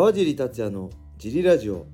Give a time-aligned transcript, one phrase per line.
[0.00, 0.88] 川尻達也の
[1.18, 1.84] ジリラジオ。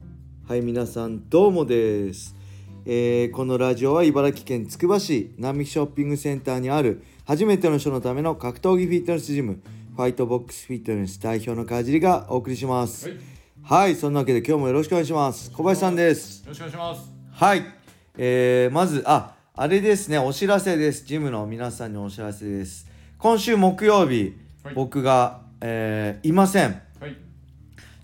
[0.47, 2.37] はい皆さんどうもです、
[2.85, 9.61] えーこのラジオは茨城県つくば市並木ショッピングセンターにある初めての人のための格闘技フィットネスジム
[9.97, 13.09] ファイトボックスフィットネス代表の川尻がお送りします。
[13.09, 13.21] はい、よ
[13.65, 15.51] はい、そんなわけで今日もよろしくお願いします。
[15.51, 16.45] 小林さんです。
[16.47, 17.13] ろしくお願いします。
[17.33, 17.65] はい、
[18.17, 21.05] えー、まずああれですねお知らせです。
[21.05, 22.87] ジムの皆さんにお知らせです。
[23.19, 24.75] 今週木曜日、はい。
[24.77, 26.81] 僕が、えーいません。
[27.01, 27.17] はい、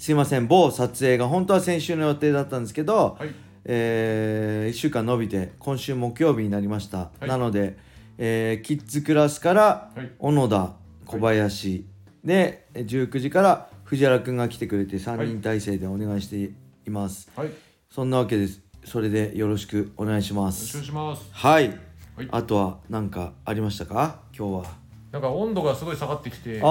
[0.02, 0.48] すいません。
[0.48, 3.32] 某撮影が本当は先週の予定だったんですけど、はい、
[3.64, 7.28] え1週間伸びて今週木曜日になりました、はい。
[7.28, 7.78] なので、
[8.18, 10.10] えーキッズクラスからはい。
[10.18, 10.72] 小野田
[11.06, 11.86] 小林、
[12.24, 16.50] で19時から藤原くんが来てくれて3人体制でお願いして
[16.84, 17.52] います、はい、よ
[17.88, 18.60] そんなわけです。
[18.84, 21.28] それでよろしくお願いしまろしくお願いすします。
[21.30, 21.68] はい、
[22.16, 22.28] はい。
[22.32, 24.18] あとは何かありましたか？
[24.36, 24.82] 今日は。
[25.12, 26.62] なんか温度がすごい下がってきて、雪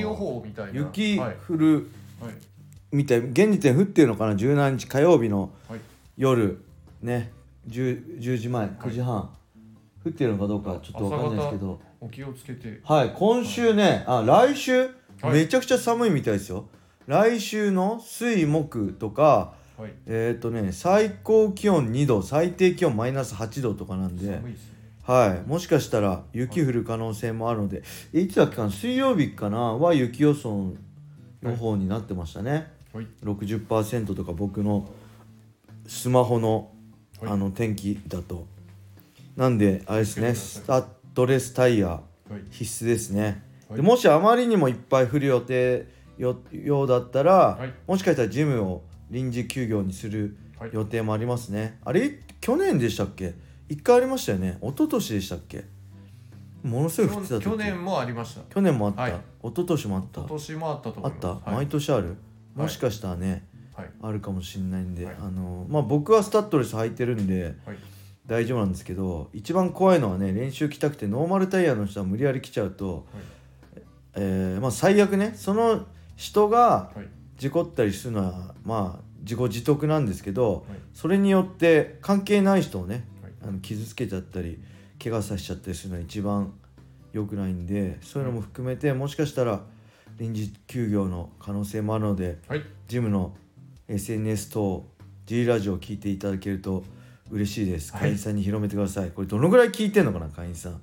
[0.00, 0.72] 予報みたいな。
[0.72, 1.84] 雪はい、降るはい、
[2.92, 5.80] みたい現時点降ってるのかな？17日火曜日のはい、
[6.16, 6.62] 夜。
[7.02, 7.32] ね。
[7.68, 9.30] 10, 10時前9時半、
[10.04, 11.80] 降ってるのかどうかちょっとわかんないですけど。
[12.00, 12.80] お気をつけて。
[12.84, 13.12] はい。
[13.16, 14.90] 今週ねあ来週、
[15.22, 15.32] はい。
[15.32, 16.66] めちゃくちゃ寒いみたいですよ。
[17.06, 24.26] 来週の水木とかはい、えっ、とね最高気温2度最低気温マイナス8度とかなんで。
[24.26, 24.74] 寒いですね。
[25.02, 25.48] はい。
[25.48, 28.70] もしかしたら雪降る可能性もあるので、えいつだっけかな？
[28.70, 29.74] 水曜日かな？
[29.74, 30.74] は雪予想
[31.44, 34.90] の方になってましたね、はい、60%とか僕の
[35.86, 36.72] スマホの,、
[37.20, 37.32] はい。
[37.32, 38.46] あの天気だと。
[39.36, 42.00] なんであれですねスタッドレスタイヤは
[42.38, 43.76] い、必須ですね、はい。
[43.76, 47.74] でもしあまりにもいっぱい降る予定よようだったら、はい。
[47.86, 50.70] もしかしたらジムを臨時休業にするはい。
[50.72, 53.34] 予定もありますね、あれ去年でしたっけ？
[53.68, 54.56] 一回ありましたよね。
[54.62, 55.64] 一昨年でしたっけ？
[56.64, 57.44] ものすごい降ってた時。
[57.44, 58.40] 去年もありました。
[58.52, 59.12] 去年もあった、はい。
[59.12, 60.20] 一昨年もあった。
[60.20, 61.46] 今年もあったと思あった、います。
[61.46, 61.56] はい。
[61.56, 62.06] 毎年ある。
[62.08, 62.16] はい。
[62.56, 65.16] もしかしたらね、はい、あるかもしれないんで、はい。
[65.20, 67.76] あのまあ僕はスタッドレス履いてるんではい、
[68.26, 73.06] 大丈夫なんですけど一番怖いのはね練習来たくてノーマルタイヤの人は無理やり来ちゃうと、
[74.14, 84.60] えーまあ最悪ねその人がはい、事故ったりするのはまあ自己自得なんですけどはい、それによって関係ない人をねはい、あの傷つけちゃったり
[85.02, 86.52] 怪我させちゃったりするのは一番
[87.12, 89.60] 良くないんでそういうのも含めてもしかしたら
[90.18, 93.34] 臨時休業の可能性もあるのではい、ジムの
[93.88, 94.86] SNS 等
[95.26, 96.84] G ラジオを聞いていただけると
[97.30, 97.92] 嬉しいです。
[97.92, 98.00] はい。
[98.02, 99.10] 会員さんに広めてください。
[99.10, 100.80] これどのぐらい聞いてんのかな会員さん。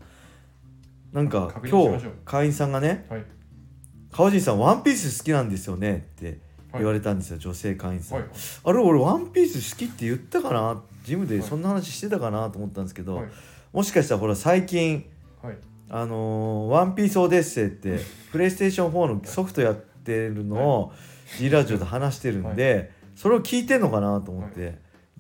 [1.14, 3.26] なんか今日会員さんがねはい、
[4.12, 6.40] 「川尻さんワンピース好きなんですよね」って
[6.72, 6.82] はい。
[6.82, 8.28] 言われたんですよ、女性会員さん、はい、
[8.64, 10.82] あれ俺ワンピース好きって言ったかな？
[11.04, 13.26] ジムでそんな話してたかなと思ったんですけど、はい、
[13.74, 15.06] もしかしたらほら最近
[15.42, 15.58] はい、
[15.90, 18.00] あのーワンピースオデッセイって
[18.32, 20.94] プレイステーション4のソフトやってるのを
[21.40, 24.78] G ラジオで話してるんで、それを聞いてんのかなと思って、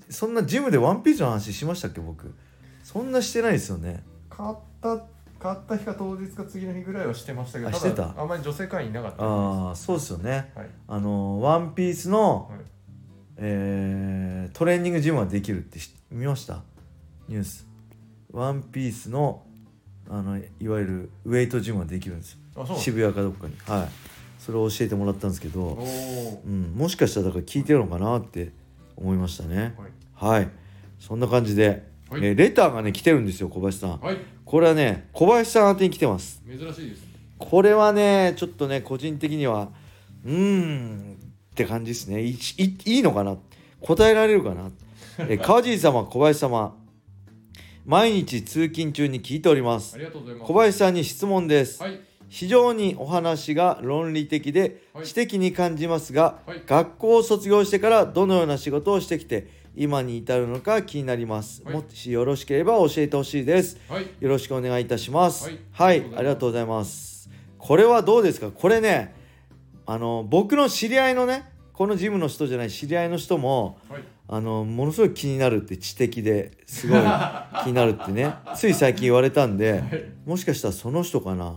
[0.10, 2.36] そんなジムでワンピースの話しましたっけ僕？
[2.84, 4.04] そんなしてないですよね。
[4.30, 5.00] 買った
[5.40, 7.96] 買った日か当日か次の日ぐらいはしてましたけどあしてた？
[8.04, 10.52] だあんまり女性会員いなかったああそうですよね。
[10.54, 10.70] はい。
[10.88, 12.60] あのーワンピースの、はい。
[13.38, 16.62] えートレーニングジムができるって知見ました？
[17.30, 17.66] ニュース
[18.32, 19.44] ワンピースの
[20.10, 22.66] あのいわゆるウェイトジムができるんですよ。
[22.78, 23.56] 渋谷かどっかに。
[23.68, 23.90] はい。
[24.40, 25.78] それを教えてもらったんですけど、
[26.46, 28.52] うん、もしかしたらだから聞いてるのかなって
[28.98, 29.76] 思いましたね。
[30.18, 30.36] はい。
[30.36, 30.50] はい。
[31.00, 32.26] そんな感じで、はい。
[32.26, 34.00] えーレターがね来てるんですよ小林さん。
[34.00, 34.18] はい。
[34.44, 36.42] これはね小林さん宛てに来てます。
[36.46, 37.04] 珍しいです
[37.38, 39.70] これはねちょっとね個人的には
[40.26, 41.18] うーん
[41.52, 42.24] って感じですね。
[42.24, 42.38] いい
[42.86, 43.38] いいのかな？
[43.80, 44.72] 答えられるかな？
[45.20, 46.76] えー川尻様小林様
[47.86, 49.98] 毎日通勤中に聞いております。
[50.40, 52.00] 小林さんに質問です、はい。
[52.30, 55.06] 非常にお話が論理的ではい。
[55.06, 56.62] 知的に感じますが、はい。
[56.66, 61.74] 学校を卒業してからどのような仕事をしてきて今に至るのか気になります、はい。
[61.74, 63.78] もしよろしければ教えてほしいです。
[63.90, 64.06] はい。
[64.20, 65.46] よろしくお願いいたします。
[65.46, 65.58] はい。
[65.72, 67.30] はい、ありがとうございます。
[67.58, 68.52] これはどうですか？
[68.52, 69.16] これね
[69.86, 77.02] あの僕の知り合いのねこのジムの人じゃない知り合いの人もはいあのものすごい気になるって知的ですごい
[77.64, 81.54] 気になるってね つい最近言われたんでもしかしたらその人かな？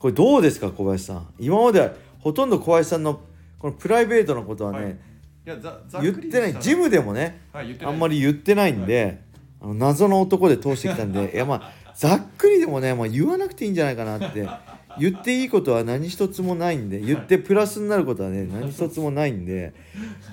[0.00, 1.26] これどうですか小林さん？
[1.38, 3.20] 今までほとんど小林さんの
[3.60, 4.96] このプライベートのことはね、はい。
[6.02, 9.20] 言ってないジムでもねはいあんまり言ってないんで、
[9.60, 14.46] あの謎の男で通してきたんでいやまあざっくりでもね、まあ、言わなくていいんじゃないかなって
[14.98, 19.74] 言っていいことは何一つもないんで言ってプラスになることはね何一つもないんで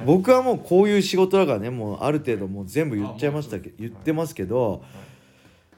[0.05, 4.83] 僕はもうこういう仕事だからねもうある程度もう全部言っちゃいましたけど言ってますけど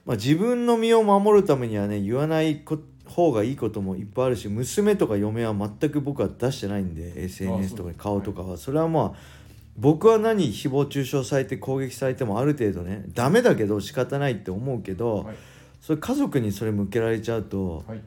[0.05, 8.57] まあ、自分の身を守るためにはね言わないこ方がいいこともいっぱいあるし娘とか嫁は全く僕は出してないんで SNS とかに顔とかは。
[8.57, 9.45] それはまあ
[9.77, 15.35] 僕は何誹謗中傷されて攻撃されてもある程度ねダメだけど仕方ないって思うけど、はい。
[15.81, 18.01] それ家族にそれ向けられちゃうとはい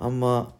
[0.00, 0.52] あんま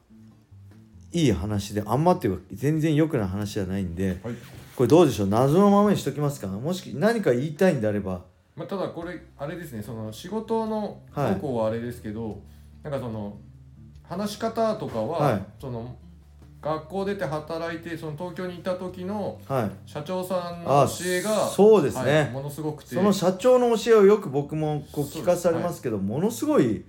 [1.13, 4.35] いい話であんまっていうか全然良くない話じゃないんではい。
[4.77, 5.27] これどうでしょう？
[5.27, 6.47] 謎のままにしときますか？
[6.47, 8.23] もし何か言いたいんであれば。
[8.57, 11.35] まあ、ただこれあれですねその仕事のはい。
[11.35, 12.41] 方向はあれですけど、
[12.83, 13.37] なんかその
[14.03, 15.43] 話し方とかは、はい。
[15.61, 15.97] その
[16.63, 19.71] 学校出て働いてその東京にいた時のはい。
[19.91, 22.13] 社長さんあの教えがそうですね。
[22.13, 22.95] はいものすごくて。
[22.95, 26.83] その社長の教えをよく僕もこう聞かされますけど、ものすごいはい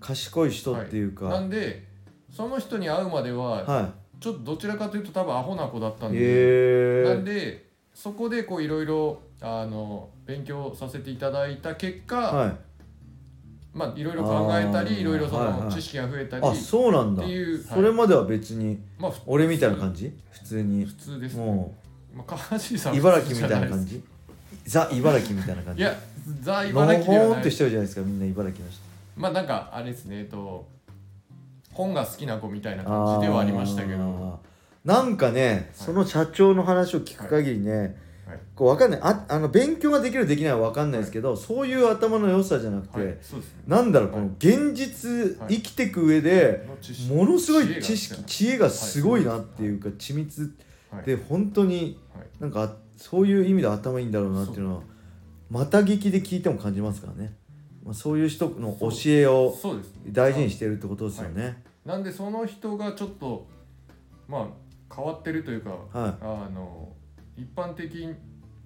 [0.00, 1.44] 賢い人っていうか、なはい。
[1.44, 1.86] んで
[2.34, 12.56] その人に会うまではちょっとどちらかというと多分アホな子だったんで、へなんえでそこでこういろいろあの勉強させていただいた結果、はい。
[13.72, 15.60] まあいろいろ考えたりいろいろそはいはい。
[15.62, 17.22] の知識が増えたり、あそうなんだ。
[17.22, 20.12] っていうそれまでは別にまあふ俺みたいな感じ？
[20.32, 20.84] 普通に。
[20.84, 21.44] 普通ですね。
[21.44, 21.74] も
[22.12, 24.02] まあ川尻さうんは茨城みたいな感じ？
[24.64, 25.82] ザ茨城みたいな感じ？
[25.82, 25.94] いや
[26.40, 27.28] ザの茨城ではない。
[27.28, 28.89] ほーんってしてるじゃないですかみんな茨城の人
[29.20, 30.68] まあなんかあれですねえっと
[31.72, 34.40] 本が好きな子みたいな感じではありましたけど。
[34.84, 37.96] なんかね、その社長の話を聞く限りね、
[38.26, 38.38] はい。
[38.54, 39.00] こうわかんない。
[39.02, 43.06] ああの勉強ができるできないは分かんないですけど、そういう頭の良さじゃなくて、はい。
[43.06, 43.18] ね。
[43.66, 44.20] なんだろう、はい。
[44.22, 45.56] この現実、はい。
[45.56, 46.66] 生きていく上で
[47.08, 50.56] ものすごい知識知恵がすごいなっていうか、緻密
[50.90, 51.04] はい。
[51.04, 52.26] で本当にはい。
[52.40, 54.82] なんかそういう意味で頭いいんだろうなっていうのは
[55.50, 57.34] また聞きで聞いても感じますからね、
[57.84, 59.54] まあ、そういう人の教えを
[60.08, 61.62] 大事にしてるってことですよね。
[61.84, 63.46] なんでその人がちょっと
[64.28, 66.88] まあ変わってるというか、はあの
[67.36, 68.08] 一般的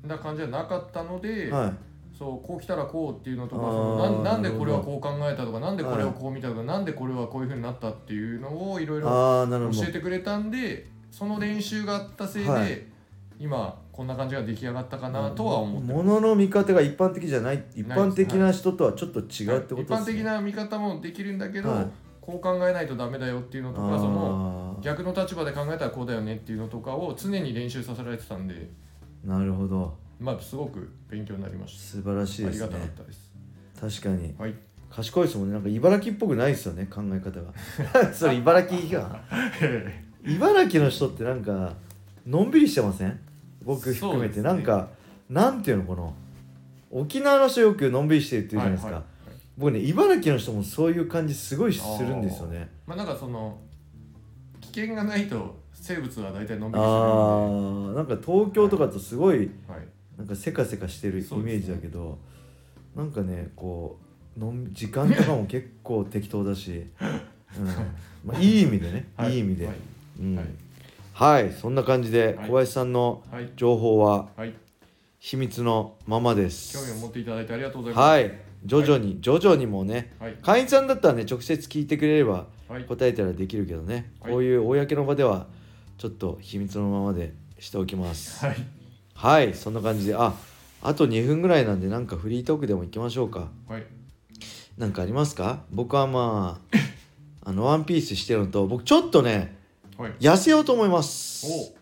[0.02, 1.72] な感じじゃなかったので、いはい。
[2.16, 9.08] そうこう来たらこうっていうのとかそのなんなんでこれはこう考えたとかなんでこれをこう見たとか、なんでこれはこういうふうになったっていうのをいろいろ
[9.72, 12.93] 教えてくれたんでその練習があったせいで、はい
[13.44, 17.62] 今こんな感じが出来上がったかなとは思ってものの見方が一般的じゃない。
[17.74, 21.86] 一般的な人とはちょっと違うってことですね、一般的な見方もできるんだけど、はい。
[22.22, 29.94] こう考えないとダメだよっていうのとかそのあ逆の立場で考えたらこうだよねっていうのとかを常に練習させられてたんでーなるほど。
[30.18, 32.72] まあすごく勉強になりまし素晴らしいたありですね。
[32.72, 34.00] がたかったです。
[34.00, 34.34] 確かに。
[34.38, 34.54] はい。
[34.90, 35.52] 賢いですもんね。
[35.52, 37.52] なんか茨城っぽくないですよね考え方が。
[38.14, 39.20] それ茨城が
[40.24, 41.74] 茨城の人ってなんか
[42.26, 43.20] のんびりしてません？
[43.64, 44.88] 僕含めて、ねなんか
[45.28, 46.14] なんていうのこの
[46.90, 49.04] 沖縄の人よくのんびりしてるって言うじゃないですか、はいはい。
[49.56, 52.68] 僕ね茨城の人もそういう感じすごいするんですよね。
[52.86, 53.58] まあなんかその
[54.60, 56.78] 危険がないと生物は大体のんびりするんで。
[56.78, 57.94] あー。
[57.94, 59.48] なんか東京とかとすごいはい
[60.16, 62.18] なんかせかせかしてるイメージだけど、
[62.94, 63.98] なんかねこ
[64.36, 66.86] うのん時間とかも結構適当だし、
[67.58, 67.66] うん。
[68.24, 69.34] まあ、いい意味でね、はい。
[69.34, 69.76] い、い意味で、はい。
[70.20, 70.58] うん
[71.16, 72.48] はいはい、そんな感じではい。
[72.48, 73.48] 小林さんのはい。
[73.56, 74.52] 情報ははい。
[75.20, 76.76] 秘密のままです。
[76.76, 78.04] 興味を持っていただいてありがとうございます。
[78.04, 80.36] はい、徐々に、徐々にもね、はい。
[80.42, 82.84] 会員さんだったらね、直接聞いてくれればはい。
[82.84, 84.32] 答えたらできるけどね、はい。
[84.32, 85.46] こういう公の場では
[85.98, 88.44] ちょっと秘密のままでしておきます。
[88.44, 88.56] はい。
[89.14, 90.34] はい、そんな感じで、あ、
[90.82, 93.50] あと2分ぐらいなんで、なんかフリートークでも行きましょうか。
[93.68, 93.86] はい。
[94.76, 95.62] なんかありますか？
[95.70, 96.60] 僕はま
[97.44, 99.50] あ、あの、ワンピースしてるのと、僕ちょっとね、はい
[100.20, 101.46] 痩せようと思います。
[101.46, 101.74] お。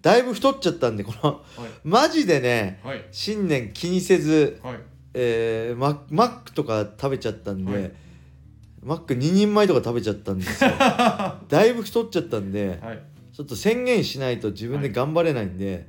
[0.00, 1.70] だいぶ太っちゃったんで、この、はい。
[1.84, 3.04] マジでね、はい。
[3.10, 4.78] 新年気にせず、はい。
[5.14, 7.92] えーママックとか食べちゃったんで、はい。
[8.82, 10.70] マック2人前とか食べちゃったんですよ。
[11.48, 13.02] だいぶ太っちゃったんではい。
[13.32, 15.86] ちょっと宣言しないと自分で頑張れないんで、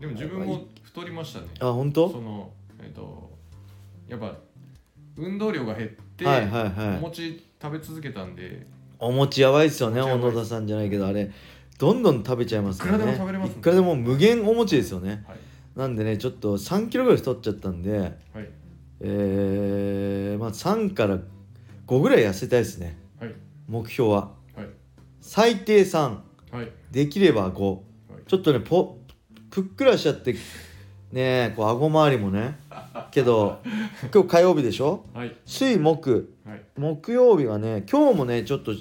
[0.00, 1.46] でも自分も太りましたね。
[1.60, 2.10] あ本当？
[2.10, 3.30] そのえっ、と
[4.08, 4.36] やっぱ
[5.16, 6.96] 運動量が減って、はいはいはい。
[6.98, 8.66] お餅食べ続けたんで
[8.98, 11.30] お餅やばいっすよね小野田さんじゃないけどあれ。
[11.78, 13.04] どんどん食べちゃいますからね。
[13.04, 15.24] いくらでも食べれますもんいくらでも無限お餅ですよね。
[15.28, 15.38] はい。
[15.76, 18.12] なんでねちょっと3キロぐらい太っちゃったんではい。
[19.00, 21.18] えー、まあ3から
[21.86, 22.96] 5ぐらい痩せたいですね。
[23.20, 23.34] はい。
[23.68, 24.30] 目標は。
[24.56, 24.68] はい。
[25.20, 26.18] 最低3
[26.52, 26.70] はい。
[26.90, 27.80] できれば5はい。
[28.26, 28.96] ちょっとねぽ
[29.50, 30.34] ぷっくらしちゃって
[31.12, 32.58] ねこう顎周りもね。
[33.10, 33.60] けど
[34.14, 35.04] 今日火曜日でしょ？
[35.12, 35.36] はい。
[35.44, 36.30] 水木。
[36.46, 38.72] はい木曜日はね今日もねちょっと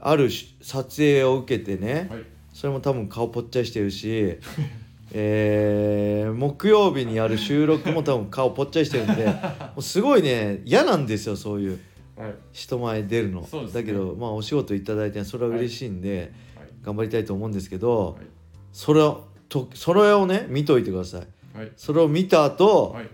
[0.00, 2.24] あるし撮影を受けてね、はい。
[2.52, 4.38] それも多分顔ぽっちゃりしてるし
[5.12, 9.32] えー木曜日にやる収録も多分顔ぽっちゃりしてるんで も
[9.78, 11.78] うすごいね嫌なんですよそういう
[12.16, 12.34] はい。
[12.52, 13.46] 人前出るの、ね。
[13.72, 16.68] だけどまあお仕事いただいてそれは嬉しいんで、はい。
[16.82, 18.26] 頑張りたいと思うんですけど、はい
[18.72, 21.58] それをとそれをね見といてください。
[21.58, 21.72] はい。
[21.76, 23.08] それを見た後、はい。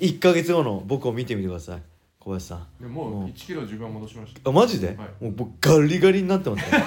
[0.00, 1.82] 1ヶ月後の僕を見てみてください
[2.26, 2.66] 小林さん。
[2.80, 3.26] でもうん。
[3.26, 4.50] う1キロ自分は戻しました。
[4.50, 4.96] あマジで、はい。
[4.96, 6.84] もう僕ガリガリになってますね。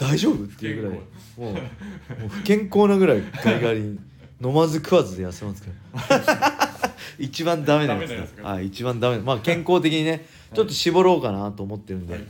[0.00, 0.44] 大丈夫？
[0.44, 0.98] っていうぐらい。
[1.36, 3.98] もうもう不健康なぐらいガリガリに
[4.42, 5.68] 飲まず食わずで痩せますか
[6.08, 6.70] ら。
[7.20, 9.18] 一番ダメなやつダメなやつがはい一番ダメ。
[9.18, 12.22] まあ健康的にねちょっと絞ろうかなと思ってるんで、はい。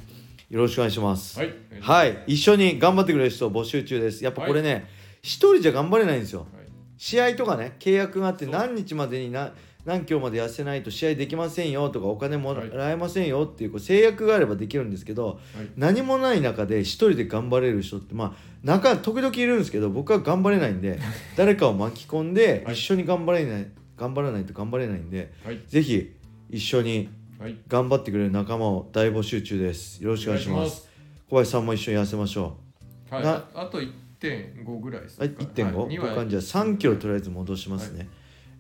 [0.51, 1.39] よろしくお願いします。
[1.39, 1.55] はい。
[1.81, 4.25] はい、一緒に頑張ってくれる人募集中です。
[4.25, 4.89] やっぱこれね
[5.23, 6.41] 一、人じゃ頑張れないんですよ。
[6.41, 6.67] はい。
[6.99, 9.53] 試合とかね契約があって何日までにな
[9.85, 15.39] 何キロまで痩せないと試合できませんよとかお金もらえませんよっていうこう制約があればできるんですけどはい。
[15.77, 18.33] 何もない中で一人で頑張れる人ってまあ
[18.63, 20.99] 中時々いるんですけど僕は頑張れないんで
[21.37, 22.75] 誰かを巻き込んではい。
[22.75, 25.61] 一緒に頑張れない頑張らないと頑張れないんではい。
[25.67, 26.15] ぜひ
[26.51, 27.09] 一緒に
[27.41, 27.57] はい。
[27.69, 30.05] 頑張ってくれる仲間を大募集中です。
[30.05, 30.91] よろしくお願いします。
[31.31, 32.59] 小林さんも一緒に痩せましょ
[33.11, 33.23] はい。
[33.23, 35.31] なああと1.5ぐらいですうはい。
[35.31, 38.11] 1.5、はい、僕はじゃあ3キロとりあえず戻しますね、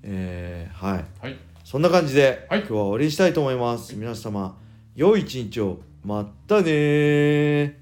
[0.02, 1.04] えーはい。
[1.21, 1.37] はい。
[1.64, 2.61] そんな感じで、はい。
[2.61, 3.95] 今日は終わりにしたいと思います。
[3.97, 4.57] 皆様
[4.95, 5.80] 良い一日を。
[6.02, 7.75] またねー